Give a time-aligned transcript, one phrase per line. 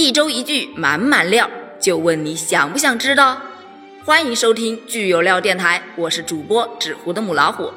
[0.00, 1.50] 一周一句满满料，
[1.80, 3.42] 就问你想不想知道？
[4.04, 7.72] 欢迎收听剧有料电台，我是主播纸糊的母老虎。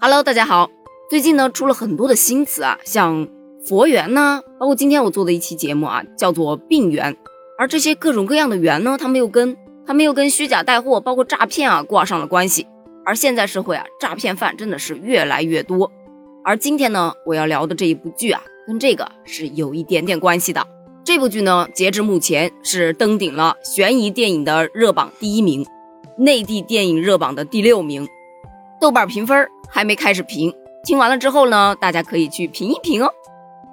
[0.00, 0.70] Hello，大家好，
[1.10, 3.28] 最近呢出了很多的新词啊，像
[3.66, 7.14] 佛缘呢，包括今天我做的一期节目啊，叫做病缘。
[7.58, 9.54] 而这些各种各样的缘呢，他们又跟
[9.86, 12.66] 他们又跟虚假带货，包括诈骗啊挂上了关系。
[13.04, 15.92] 而现在社会啊，诈骗犯真的是越来越多。
[16.46, 20.66] 而今天呢，我要聊的这一部剧啊，跟这个是有一点点关系的。
[21.04, 25.66] 这部剧呢，截至目前是登顶了悬疑电影的热榜第一名，
[26.16, 28.08] 内地电影热榜的第六名。
[28.80, 33.12] 豆瓣评分还没开始评，听完了之后呢，大家可以去评一评哦。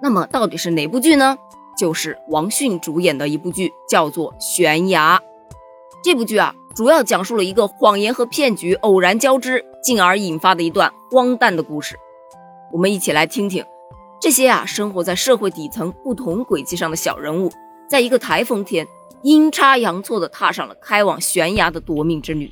[0.01, 1.37] 那么到底是哪部剧呢？
[1.77, 5.17] 就是王迅主演的一部剧，叫做《悬崖》。
[6.03, 11.95] 这部剧啊，主要讲述了一个谎言和骗局偶然交织，进而引发的一段荒诞的故事。
[12.71, 13.63] 我们一起来听听，
[14.21, 17.51] 这些啊生活在社会底层不同轨迹上的小人物，
[17.89, 18.87] 在一个台风天，
[19.23, 22.51] 阴差阳错的踏上了开往悬崖的夺命之旅。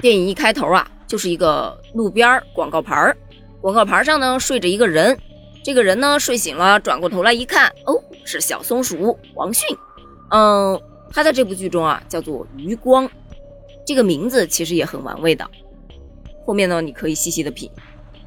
[0.00, 3.16] 电影一开头啊，就是一个路边广告牌儿，
[3.60, 5.16] 广告牌上呢睡着一个人，
[5.62, 9.68] 这个人呢睡醒了，转过头来一看，哦，是小松鼠王迅。
[10.30, 10.80] 嗯，
[11.12, 13.08] 他在这部剧中啊叫做余光，
[13.86, 15.48] 这个名字其实也很玩味的。
[16.44, 17.70] 后面呢，你可以细细的品。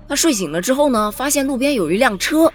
[0.07, 2.49] 他睡醒了之后呢，发现路边有一辆车，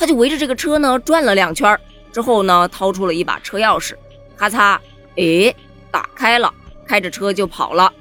[0.00, 1.78] 他就围着这个车呢转了两圈，
[2.10, 3.94] 之后呢掏出了一把车钥匙，
[4.34, 4.78] 咔嚓，
[5.16, 5.54] 哎，
[5.90, 6.50] 打开了，
[6.86, 7.92] 开着车就跑了。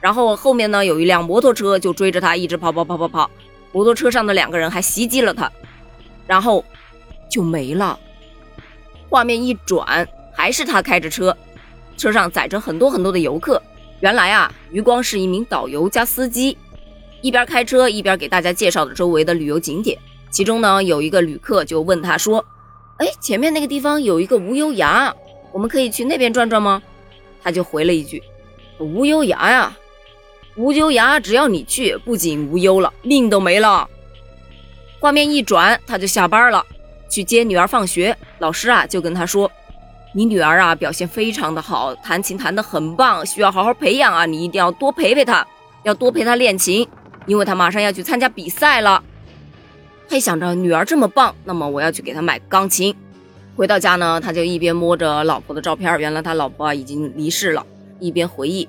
[0.00, 3.30] 然后后面呢有一辆摩托车就追着他，一直跑跑跑跑跑。
[3.70, 5.52] 摩托车上的两个人还袭击了他，
[6.26, 6.64] 然后
[7.28, 7.98] 就没了。
[9.10, 11.36] 画面一转，还是他开着车，
[11.98, 13.62] 车上载着很多很多的游客。
[14.00, 16.56] 原来啊，余光是一名导游加司机。
[17.20, 19.98] 一边开车一边给大家介绍着周围的旅游景点，
[20.32, 22.44] 其中呢有一个旅客就问他说
[22.98, 25.14] ：“哎，前面那个地方有一个无忧崖，
[25.52, 26.82] 我们可以去那边转转吗？”
[27.44, 28.22] 他就回了一句
[28.80, 29.76] ：“无忧崖呀，
[30.56, 33.86] 无忧崖，只要你去，不仅无忧了，命都没了。”
[34.98, 36.64] 画面一转，他就下班了，
[37.10, 38.16] 去接女儿放学。
[38.38, 39.50] 老师啊就跟他说
[40.14, 45.46] ：“你女儿啊表现非常的好，弹琴弹得很棒，需要好好培养啊，你一定要多陪陪她，
[45.82, 46.88] 要多陪她练琴。”
[47.26, 49.00] 因为他马上要去参加比赛了，
[50.12, 52.94] 他想着女儿这么棒，那么我要去给她买钢琴。
[53.56, 57.64] 回到家呢，他就一边摸着老婆的照片，原来他老婆已经离世了，
[57.98, 58.68] 一边回忆，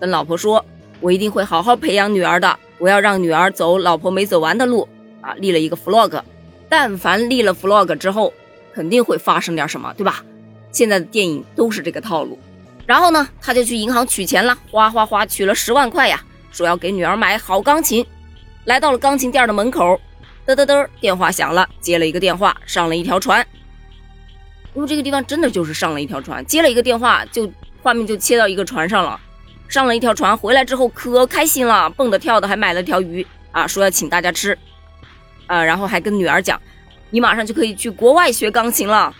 [0.00, 0.64] 跟老婆说
[1.00, 4.88] ：“我一定会好好培养女儿的，我要让女儿走老婆没走完的路。”
[5.20, 6.22] 啊，立了一个 flag，
[6.66, 8.32] 但凡立了 flag 之后，
[8.72, 10.24] 肯定会发生点什么，对吧？
[10.72, 12.38] 现在的电影都是这个套路。
[12.86, 16.24] 然后呢，他就去银行取钱了，哗哗哗取了十万块呀。
[16.50, 18.02] 说要给女儿买好钢琴，
[18.64, 20.00] 来到了钢琴店的门口，
[20.46, 23.46] 嘚嘚嘚，电话响了，接了一个电话，上了一条船。
[24.74, 27.50] 因为这个地方真的就是上了一条船，接了一个电话，就
[27.82, 29.18] 画面就切到一个船上了，
[29.68, 34.58] 上了一条船，回来之后可开心了，蹦的跳的，还买了条鱼啊，说要请大家吃，
[35.46, 36.60] 啊，然后还跟女儿讲，
[37.10, 39.14] 你马上就可以去国外学钢琴了。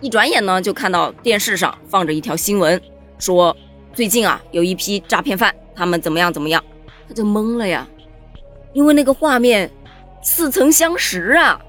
[0.00, 2.78] 一转眼呢，就看到电视上放着一条新闻，
[3.18, 3.56] 说
[3.94, 5.54] 最近啊，有一批诈骗犯。
[5.76, 6.32] 他们怎么样？
[6.32, 6.62] 怎么样？
[7.08, 7.86] 他就懵了呀，
[8.72, 9.70] 因为那个画面
[10.24, 11.60] 似曾相识啊。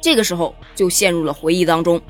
[0.00, 2.00] 这个时候就陷入了回忆当中。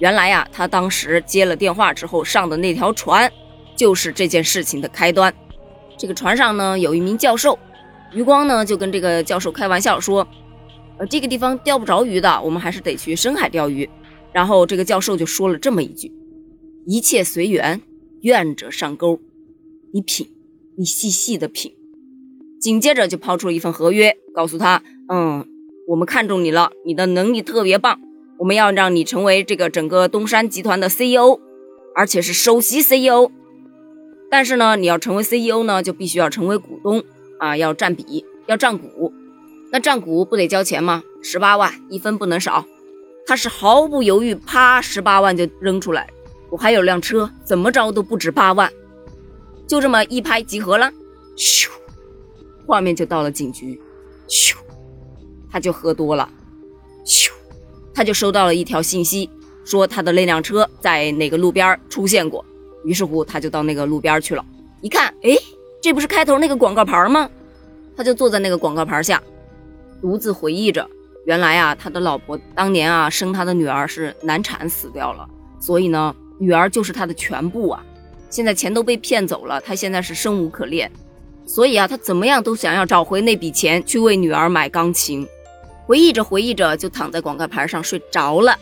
[0.00, 3.32] 原来呀，他当时接了电话之后上的那条船，
[3.74, 5.32] 就是这件事情的开端。
[5.96, 7.58] 这个船上呢有一名教授，
[8.12, 10.26] 余光呢就跟这个教授开玩笑说
[10.98, 13.88] ：“呃，这个地方钓不着鱼的，我们还是得去深海钓鱼。”
[14.32, 16.12] 然后这个教授就说了这么一句
[16.86, 17.80] ：“一切随缘，
[18.22, 19.20] 愿者上钩。”
[19.94, 20.28] 你品。
[20.76, 21.72] 你细细的品，
[22.64, 24.82] 紧接着就抛出了一份合约，告诉他
[25.12, 25.46] ：“嗯，
[25.86, 28.00] 我们看中你了，你的能力特别棒，
[28.38, 31.38] 我们要让你成为这个整个东山集团的 CEO，
[31.94, 33.30] 而且是首席 CEO。
[34.30, 37.04] 但是呢，你要成为 CEO 呢，就必须要成为股东
[37.38, 39.12] 啊，要占比，要占股。
[39.70, 41.04] 那占股不得交钱吗？
[41.20, 42.64] 十八万，一分不能少。
[43.26, 46.08] 他是毫不犹豫，啪，十八万就扔出来。
[46.48, 48.72] 我还有辆车，怎么着都不止八万。”
[49.68, 50.90] 就这么一拍即合了，
[51.36, 51.68] 咻，
[52.66, 53.80] 画面就到了警局，
[54.28, 54.54] 咻，
[55.50, 56.28] 他就喝多了，
[57.04, 57.30] 咻，
[57.94, 59.28] 他就收到了一条信息，
[59.64, 62.44] 说他的那辆车在哪个路边出现过，
[62.84, 64.44] 于是乎他就到那个路边去了，
[64.80, 65.36] 一看，哎，
[65.82, 67.28] 这不是开头那个广告牌吗？
[67.96, 69.22] 他就坐在那个广告牌下，
[70.00, 70.88] 独自回忆着，
[71.26, 75.28] 原来啊，他的老婆当年啊生他的女儿是难产死掉了，
[75.60, 77.84] 所以呢，女儿就是他的全部啊。
[78.30, 80.90] 现在钱都被骗走了，他现在是生无可恋，
[81.46, 85.26] 所以啊，他怎么样都想要找回那笔钱去为女儿买钢琴。
[85.86, 88.58] 回忆着回忆着，就躺在广告牌上睡着了。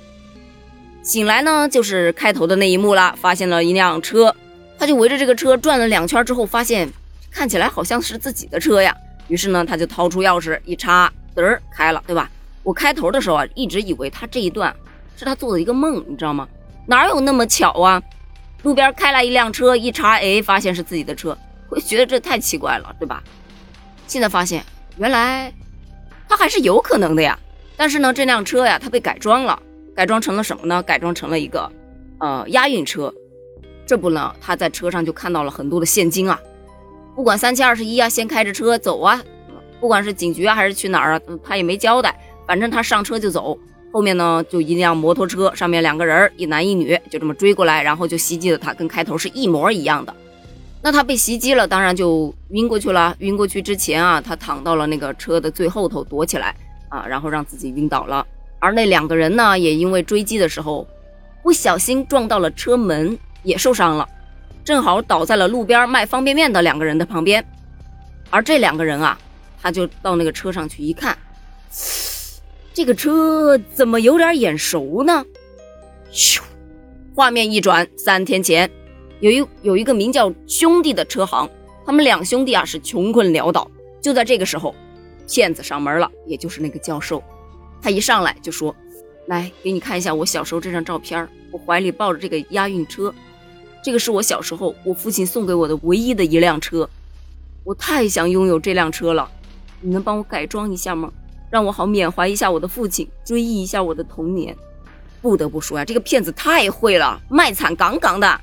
[1.03, 4.35] 醒来呢，就是开头的那一幕了，发现了一辆车，
[4.79, 6.89] 他就围着这个车转了两圈之后，发现
[7.31, 8.95] 看起来好像是自己的车呀。
[9.29, 12.29] 于是呢，他就掏出钥匙一插，嘚儿开了，对吧？
[12.65, 14.75] 我开头的时候啊，一直以为他这一段
[15.17, 16.47] 是他做的一个梦，你知道吗？
[16.87, 18.03] 哪有那么巧啊？
[18.63, 21.37] 路边开来一辆车，一查，哎，发现是自己的车，
[21.75, 23.23] 会觉得这太奇怪了，对吧？
[24.07, 24.65] 现在发现，
[24.99, 25.53] 原来
[26.29, 27.39] 他还是有可能的呀。
[27.77, 29.61] 但是呢，这辆车呀，它被改装了。
[29.95, 30.83] 改装成了什么呢？
[30.83, 31.71] 改装成了一个，
[32.19, 33.13] 呃，押运车。
[33.87, 36.41] 这不呢，他在车上就看到了很多的现金啊，
[37.15, 39.23] 不管三七二十一啊，先开着车走啊，
[39.81, 43.59] 不管是警局啊还是去哪儿啊，他也没交代，反正他上车就走。
[43.93, 50.15] 后面呢，就一辆摩托车，上面两个人，一男一女，就这么追过来，然后就袭击了他，跟开头是一模一样的。
[50.83, 53.15] 那他被袭击了，当然就晕过去了。
[53.21, 56.55] 晕过去之前啊，他躺到了那个车的最后头躲起来
[56.89, 58.27] 啊，然后让自己晕倒了。
[58.59, 60.87] 而那两个人呢，也因为追击的时候
[61.43, 64.09] 不小心撞到了车门，也受伤了，
[64.65, 67.45] 正好倒在了路边卖方便面的两个人的旁边。
[68.31, 69.17] 而这两个人啊，
[69.61, 71.17] 他就到那个车上去一看，
[72.75, 75.25] 这个车怎么有点眼熟呢？
[76.13, 76.41] 咻，
[77.15, 78.71] 画面一转，三天前，
[79.23, 81.49] 有一有一个名叫兄弟的车行，
[81.87, 83.71] 他们两兄弟啊是穷困潦倒。
[84.01, 84.75] 就在这个时候，
[85.29, 87.23] 骗子上门了，也就是那个教授。
[87.81, 88.75] 他一上来就说
[89.29, 93.15] ：“来，给你看一下我小时候这张照片我怀里抱着这个押运车，
[93.81, 96.91] 这个是我小时候我父亲送给我的唯一的一辆车。
[97.63, 99.31] 我太想拥有这辆车了，
[99.81, 101.13] 你能帮我改装一下吗？
[101.49, 104.57] 让我好缅怀一下我的父亲，追忆一下我的童年。”
[105.23, 108.41] 不得不说呀，这个骗子太会了，卖惨杠杠的。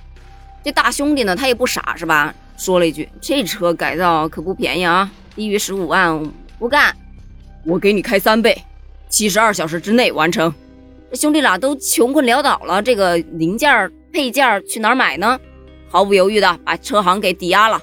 [0.63, 2.33] 这大兄弟呢，他也不傻是吧？
[2.57, 6.21] 说了一句：“这车改造可不便宜啊，低于十五万
[6.57, 6.93] 不干，
[7.65, 8.61] 我给你开三倍。”
[9.07, 10.53] 七十二小时之内完成，
[11.13, 15.39] 兄弟俩都穷困潦倒了，这个零件配件去哪儿买呢？
[15.87, 17.79] 毫不犹豫的把车行给抵押了，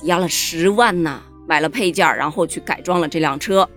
[0.00, 3.68] 抵押了十万呢，买了配件，然后去改装了这辆车，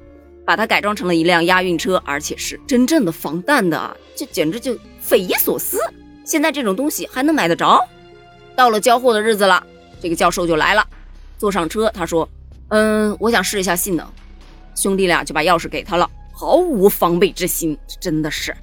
[0.45, 5.79] 把它改装成了一辆押运车，而且是真正的防弹的，这简直就匪夷所思。
[6.25, 7.79] 现在这种东西还能买得着？
[8.61, 9.65] 到了交货的日子了，
[9.99, 10.85] 这个教授就来了，
[11.39, 12.29] 坐上车，他说
[12.69, 14.07] ：“嗯，我想试一下性能。”
[14.77, 16.07] 兄弟俩就把钥匙给他了。
[16.31, 18.55] 毫无防备之心，真的是，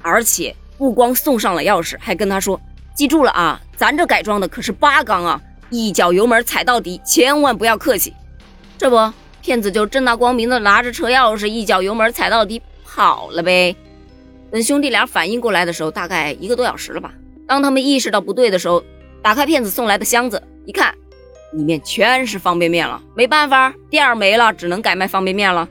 [0.00, 2.60] 而且不光送上了钥匙，还跟他说
[2.94, 8.14] ：“记住了啊，咱这改装的可是八缸啊，一脚油门踩到底，千万不要客气。”
[8.78, 9.12] 这不，
[9.42, 13.74] 骗子就正大光明的拿着车钥匙，一脚油门踩到底跑了呗。
[14.52, 17.12] 等兄弟俩反应过来的时候，大概一个多小时了吧。
[17.48, 18.82] 当他们意识到不对的时候，
[19.26, 20.94] 打开骗子送来的箱子，一看，
[21.52, 23.02] 里面全是方便面了。
[23.16, 25.68] 没办法，店儿没了，只能改卖方便面了。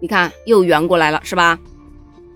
[0.00, 1.56] 你看，又圆过来了，是吧？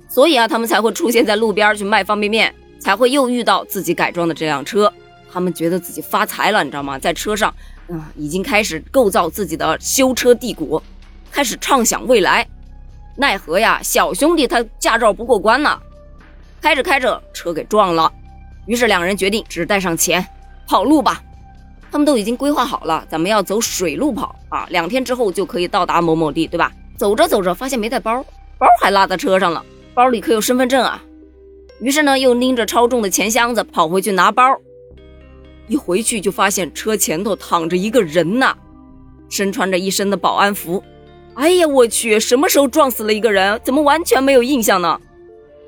[0.08, 4.92] 所以啊，他们才会出现在路边去卖方便面，才会又遇到自己改装的这辆车。
[5.32, 6.96] 他们觉得自己发财了，你知道吗？
[6.96, 7.52] 在车上，
[7.88, 10.80] 嗯，已经开始构造自己的修车帝国，
[11.32, 12.46] 开始畅想未来。
[13.16, 15.76] 奈何呀，小兄弟他驾照不过关呢，
[16.62, 18.12] 开着开着车给撞了。
[18.66, 20.24] 于是两人决定只带上钱
[20.66, 21.22] 跑路吧。
[21.90, 26.72] 他们都已经规划好了，咱们要走水路跑啊，两天之后就可以到达某某地，对吧？
[26.96, 28.22] 走着走着，发现没带包，
[28.58, 31.02] 包还落在车上了，包里可有身份证啊。
[31.80, 34.42] 于是呢，又拎着超重的钱箱子跑回去拿包。
[35.68, 38.54] 一回去就发现车前头躺着一个人呐，
[39.28, 40.82] 身穿着一身的保安服。
[41.34, 43.60] 哎呀，我去，什么时候撞死了一个人？
[43.62, 45.00] 怎么完全没有印象呢？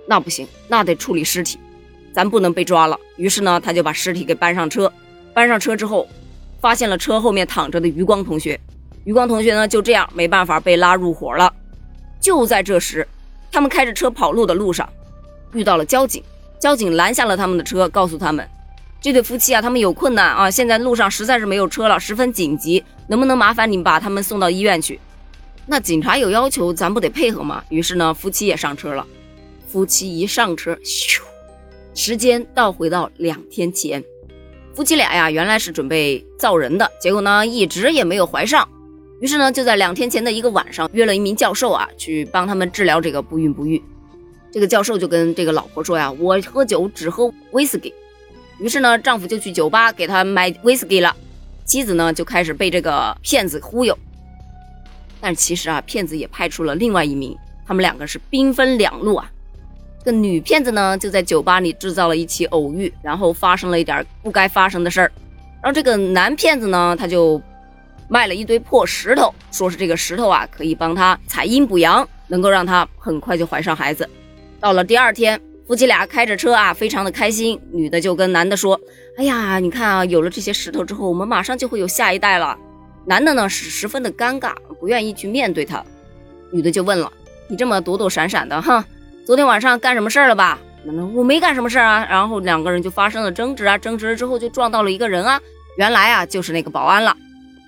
[0.06, 1.58] 那不行，那得处理尸体，
[2.12, 2.98] 咱不能被抓了。
[3.16, 4.92] 于是呢，他就把尸体给搬上车。
[5.32, 6.08] 搬上车之后，
[6.60, 8.58] 发现了车后面躺着的余光同学。
[9.04, 11.52] 余光同学呢，就这样没办法被拉入伙了。
[12.20, 13.06] 就在这时，
[13.50, 14.88] 他们开着车跑路的路上，
[15.52, 16.22] 遇到了交警。
[16.58, 18.44] 交警拦下了他们的车，告诉他们，
[19.00, 24.98] 这对夫妻啊，他们有困难啊，现在路上实在是没有车了，十分紧急，能不能麻烦你们把他们送到医院去？
[25.66, 27.62] 那警察有要求，咱不得配合吗？
[27.68, 29.06] 于是呢，夫妻也上车了。
[29.68, 31.20] 夫妻一上车，咻，
[32.00, 34.00] 时间倒回到两天前，
[34.72, 38.66] 夫妻俩呀，原来是准备造人的，结果呢，一直也没有怀上。
[39.20, 43.82] 于是呢，就在两天前的一个晚上，约了一名教授啊，去帮他们治疗这个不孕不育。
[44.52, 47.92] 这个教授就跟这个老婆说呀：“我喝酒只喝威士忌。”
[48.60, 51.16] 于是呢，丈夫就去酒吧给他买威士忌了。
[51.64, 53.98] 妻子呢，就开始被这个骗子忽悠。
[55.20, 57.36] 但其实啊，骗子也派出了另外一名，
[57.66, 59.28] 他们两个是兵分两路啊。
[60.08, 65.12] 个女骗子呢，就在酒吧里制造了一起偶遇，然后发生了一点不该发生的事儿。
[65.62, 67.40] 然后这个男骗子呢，他就。
[68.10, 74.08] 卖了一堆破石头，说是这个石头啊可以帮他采阴补阳，能够让他很快就怀上孩子。
[74.58, 77.60] 到了第二天，夫妻俩开着车啊，非常的开心。
[77.70, 78.80] 女的就跟男的说
[79.18, 82.56] ：“哎呀，你看啊，有了这些石头之后，我们马上就会有下一代了。”
[83.04, 85.84] 男的呢是十分的尴尬，不愿意去面对她。
[86.50, 87.12] 女的就问了
[87.46, 88.82] ：“你这么躲躲闪闪的，哼，
[89.28, 90.58] 昨天晚上干什么事儿了吧
[91.14, 95.38] ？”：“我没干什么事儿啊。”然后两个人就发生了争执啊，争执了之后就撞到了一个人啊，
[95.76, 97.14] 原来啊就是那个保安了。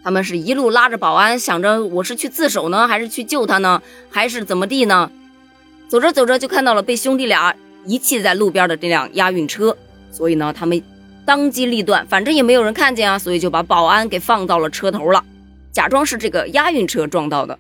[0.03, 5.13] 他们是一路拉着保安，想着我是去自首呢，还是去救他呢，还是怎么地呢？
[5.87, 9.77] 走着走着就看到了被兄弟俩遗弃在路边的这辆押运车，
[10.11, 10.83] 所以呢，他们
[11.27, 15.23] 当机立断，反正也没有人看见啊，所以就把保安给放到了车头了，
[15.71, 17.59] 假装是这个押运车撞到的。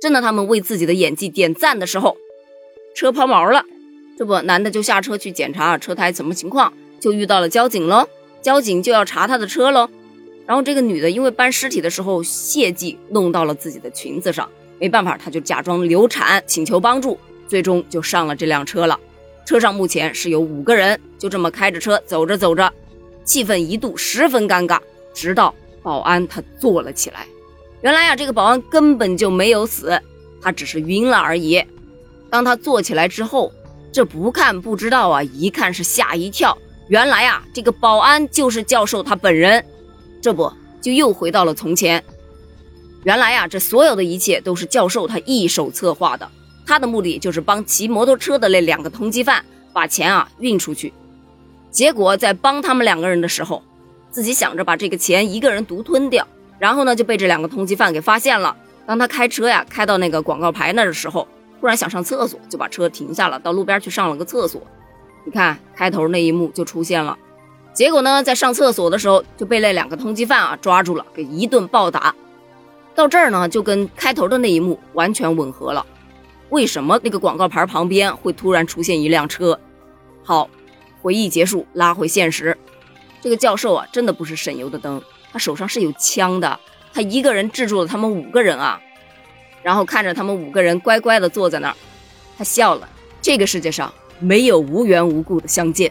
[0.00, 2.16] 正当他们为自己的演技点赞的时候，
[2.94, 3.64] 车抛锚了。
[4.16, 8.08] 这不，男的就下车去检查车胎什么情况，就遇到了交警喽。
[8.42, 9.88] 交警就要查他的车喽。
[10.46, 18.98] 然后这个女的因为搬尸体的时候血迹弄到了自己的裙子上，没办法，她就假装流产请求帮助，最终就上了这辆车了。
[19.44, 22.72] 车上目前是有五个人，就这么开着车走着走着，
[23.24, 24.78] 气氛一度十分尴尬。
[25.14, 27.26] 直到保安他坐了起来，
[27.80, 30.00] 原来呀，这个保安根本就没有死，
[30.40, 31.62] 他只是晕了而已。
[32.30, 33.52] 当他坐起来之后，
[33.92, 36.56] 这不看不知道啊，一看是吓一跳，
[36.88, 39.64] 原来啊，这个保安就是教授他本人。
[40.20, 42.02] 这不就又回到了从前？
[43.04, 46.28] 原来呀，这所有的一切都是教授他一手策划的。
[46.66, 49.42] 他的目的就是帮骑摩托车的那两个通缉犯
[49.72, 50.92] 把钱啊运出去。
[51.70, 53.62] 结果在帮他们两个人的时候，
[54.10, 56.26] 自己想着把这个钱一个人独吞掉，
[56.58, 58.54] 然后呢就被这两个通缉犯给发现了。
[58.86, 61.26] 当他开车呀开到那个广告牌那的时候，
[61.60, 64.62] 突然想上厕所，就把车停下了，到路边去上了个厕所。
[65.24, 67.18] 你看开头那一幕就出现了。
[67.74, 72.14] 结果呢，在上厕所的时候就被那两个通缉犯啊抓住了，给一顿暴打。
[72.94, 75.84] 到这儿呢，就跟开头的那一幕完全吻合了。
[76.50, 79.58] 为什么那个广告牌旁边会突然出现一辆车？
[80.24, 80.48] 好，
[81.02, 82.56] 回忆结束，拉回现实。
[83.20, 85.00] 这个教授啊，真的不是省油的灯，
[85.32, 86.58] 他手上是有枪的，
[86.92, 88.80] 他一个人制住了他们五个人啊。
[89.62, 91.76] 然后看着他们五个人乖乖的坐在那儿，
[92.36, 92.88] 他笑了。
[93.20, 95.90] 这个世界上没有无缘无故的相见。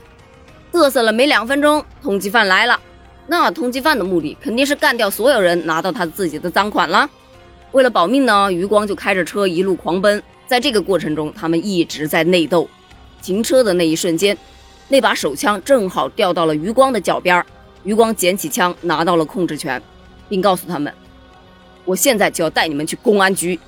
[0.71, 2.79] 嘚瑟了没两分钟，通缉犯来了。
[3.27, 7.09] 那通缉犯的目的肯定是干掉所有人，拿到他自己的赃款了。
[7.73, 10.21] 为了保命呢，余光就开着车一路狂奔。
[10.47, 12.67] 在这个过程中，他们一直在内斗。
[13.21, 14.37] 停车的那一瞬间，
[14.87, 17.43] 那把手枪正好掉到了余光的脚边。
[17.83, 19.81] 余光捡起枪，拿到了控制权，
[20.29, 20.93] 并告诉他们
[21.87, 23.59] ：“我现在就要带你们去公安局。”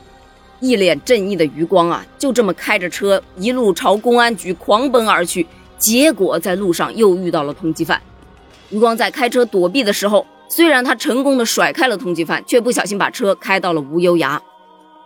[0.61, 5.47] 一脸正义的余光啊，就这么开着车一路朝公安局狂奔而去。
[5.77, 8.01] 结果在路上又遇到了通缉犯，
[8.69, 14.41] 余光在开车躲避的时候，虽然他成功的甩开了通缉犯，却不小心把车开到了无忧崖，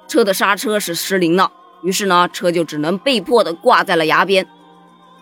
[0.08, 1.51] 车的刹车是失灵了，
[1.84, 4.48] 于是呢，车就只能被迫的挂在了崖边。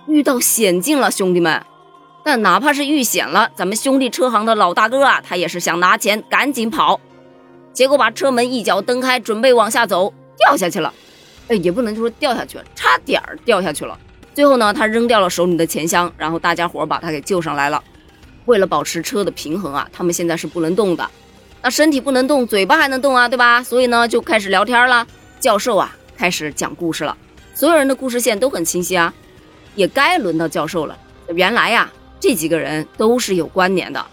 [0.08, 1.62] 遇到险境了，兄弟们！
[2.24, 7.02] 但哪怕是遇险了，咱们兄弟车行的老大哥啊，他也是想拿钱赶紧跑，
[7.74, 10.94] 结果把车门一脚蹬开，准备往下走，掉下去了。
[11.48, 13.98] 哎，也不能说掉下去了，差点儿掉下去了。
[14.34, 17.84] 最后呢，他扔掉了手里的钱箱，然后大家伙把他给救上来了。
[18.46, 21.10] 为了保持车的平衡啊，他们现在是不能动的。
[21.62, 23.62] 那身体不能动，嘴巴还能动啊，对吧？
[23.62, 25.06] 所以呢，就开始聊天了。
[25.40, 27.16] 教授啊，开始讲故事了。
[27.54, 29.14] 所有人的故事线都很清晰啊，
[29.76, 30.98] 也该轮到教授了。
[31.36, 34.04] 原来呀，这几个人都是有关联的。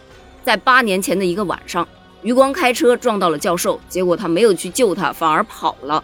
[0.45, 1.87] 在八年前的一个晚上，
[2.23, 6.03] 余光开车撞到了教授，结果他没有去救他，反而跑了。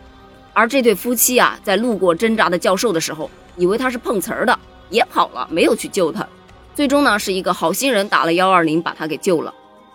[0.53, 4.57] 而这对夫妻啊，在路过挣扎的教授的时候，以为他是碰瓷儿的，
[4.91, 6.27] 也跑了，没有去救他。
[6.75, 9.53] 最终呢，是一个好心人打了幺二零，把他给救了。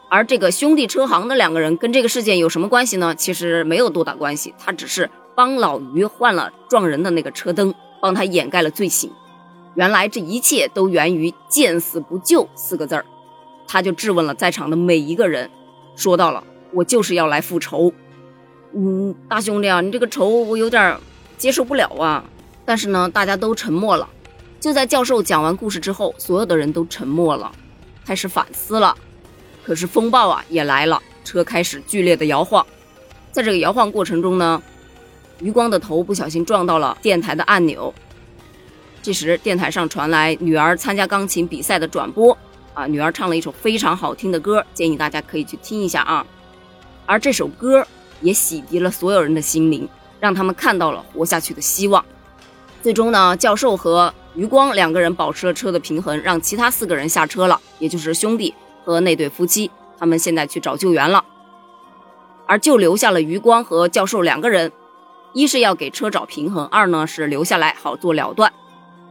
[0.10, 3.16] 而这个兄弟车行的两个人跟这个事件有什么关系呢？
[3.16, 9.10] 其实没有多大关系，他只是帮老于换了撞人的那个车灯，帮他掩盖了罪行。
[9.76, 13.06] 原来这一切都源于“见死不救”四个字儿。
[13.68, 15.50] 他就质问了在场的每一个人，
[16.00, 16.42] 说到了
[16.72, 17.92] ：“我就是要来复仇。”
[18.74, 20.98] 嗯，大兄弟啊，你这个仇我有点
[21.38, 22.24] 接受不了啊。
[22.64, 24.08] 但是呢，大家都沉默了。
[24.62, 27.52] 就在教授讲完故事之后，所有的人都沉默了，
[28.06, 28.96] 开始反思了。
[29.62, 32.66] 可是风暴啊也来了，车开始剧烈的摇晃。
[33.34, 34.62] 在这个摇晃过程中呢，
[35.42, 37.94] 余光的头不小心撞到了电台的按钮。
[39.02, 42.38] 这时电台上传来女儿参加钢琴比赛的转播
[42.74, 46.26] 啊，女儿唱了一首非常好听的歌，建议大家可以去听一下啊。
[47.06, 47.86] 而这首歌。
[48.22, 49.88] 也洗涤了所有人的心灵，
[50.20, 52.04] 让他们看到了活下去的希望。
[52.84, 59.72] 最终呢，教授和余光两个人保持了车的平衡，让其他四个人下车了，也就是兄弟和那对夫妻。
[59.98, 61.24] 他们现在去找救援了，
[62.46, 64.70] 而就留下了余光和教授两个人。
[65.32, 68.52] 一是要给车找平衡，二呢是留下来好做了断。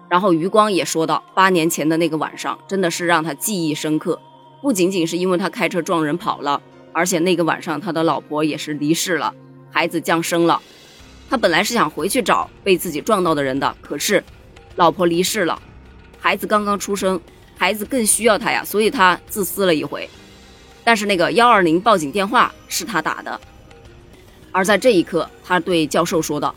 [0.08, 4.18] 然后余光也说到，八年前的那个晚上真的是让他记忆深刻，
[4.62, 6.60] 不仅仅是因为他开车撞人跑了，
[6.92, 9.34] 而且那个晚上他的老婆也是离世了，
[9.70, 10.60] 孩子降生了。
[11.30, 14.24] 他本来是想回去找被自己撞到的人的，可是
[14.76, 15.60] 老婆离世了，
[16.18, 17.20] 孩子刚刚出生，
[17.56, 20.08] 孩子更需要他呀，所以他自私了一回。
[20.84, 23.38] 但是那个幺二零报警电话是他打的，
[24.50, 26.54] 而在这一刻，他对教授说道：“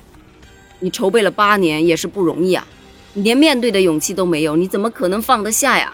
[0.80, 2.66] 你筹备了八年也是不容易啊，
[3.14, 5.94] 你连面对的勇气都没有，你怎么可能放得下呀？”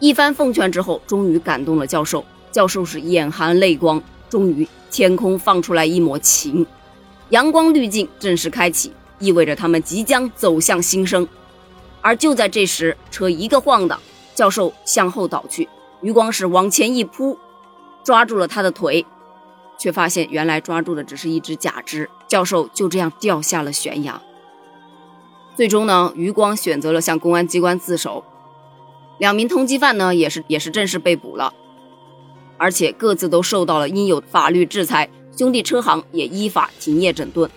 [0.00, 2.24] 一番奉劝之后，终于感动了教授。
[2.50, 6.66] 教授是眼含泪光，终于天空放出来一抹晴。
[7.28, 11.28] 阳光滤镜正式开启，意味着他们即将走向新生。
[12.00, 14.00] 而就在这时，车一个晃荡，
[14.34, 15.68] 教授向后倒去，
[16.00, 17.38] 余光是往前一扑，
[18.02, 19.04] 抓住了他的腿，
[19.78, 24.20] 却发现原来抓住的只是一只假肢，教授就这样掉下了悬崖。
[25.58, 28.22] 最终呢，余光选择了向公安机关自首，
[29.18, 31.52] 两名通缉犯呢也是也是正式被捕了，
[32.56, 35.10] 而且各自都受到了应有法律制裁。
[35.36, 37.50] 兄弟车行也依法停业整顿，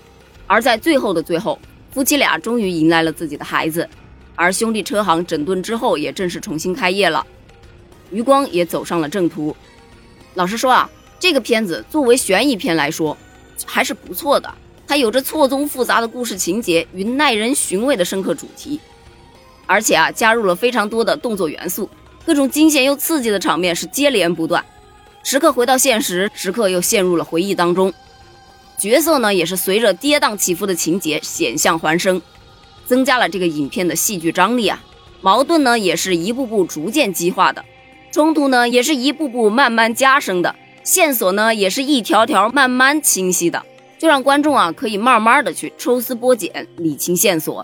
[0.48, 1.60] 而在最后的最后，
[1.92, 3.88] 夫妻俩终于迎来了自己的孩子。
[4.36, 7.24] 而兄弟车行整顿之后，也正式重新开业了。
[8.10, 9.56] 余光也走上了正途。
[10.34, 10.90] 老实说啊，
[11.20, 13.16] 这个片子作为悬疑片来说，
[13.64, 14.52] 还是不错的。
[14.92, 18.78] 它有着错综复杂的故事情节与耐人寻味的深刻主题，
[19.66, 21.90] 而且啊，加入了非常多的动作元素，
[22.26, 24.66] 各种惊险又刺激的场面是接连不断。
[25.24, 27.94] 时刻回到现实，时刻又陷入了回忆当中。
[28.78, 32.22] 角色呢，也是随着跌宕起伏的情节险象环生，
[32.86, 34.84] 增加了这个影片的戏剧张力啊。
[35.22, 37.64] 矛盾呢，也是一步步逐渐激化的，
[38.12, 43.64] 冲突呢，也是一步步慢慢加深的，线索呢，也是一条条慢慢清晰的，
[44.02, 47.64] 就让观众啊可以慢慢的去抽丝剥茧，理清线索。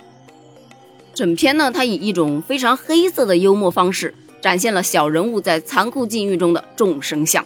[1.15, 4.13] 整片呢，它以一种非常黑色的幽默方式。
[4.39, 7.43] 展现了小人物在残酷境遇中的众生相，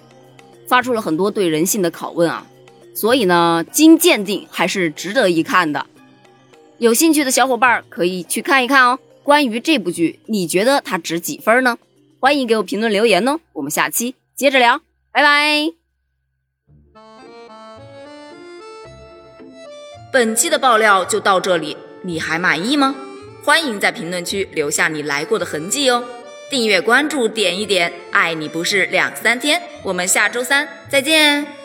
[0.68, 2.46] 发出了很多对人性的拷问啊！
[2.94, 5.88] 所以呢，经鉴定还是值得一看的。
[6.80, 9.00] 有兴趣的小伙伴可以去看一看哦。
[9.24, 11.78] 关于这部剧，你觉得它值几分呢？
[12.20, 13.40] 欢迎给我评论留言哦。
[13.54, 14.82] 我们下期接着聊，
[15.14, 15.81] 拜拜。
[20.12, 22.94] 本期的爆料就到这里，你还满意吗？
[23.46, 26.04] 欢迎在评论区留下你来过的痕迹哦。
[26.50, 29.62] 订阅关注点一点，爱你不是两三天。
[29.84, 31.61] 我们下周三再见。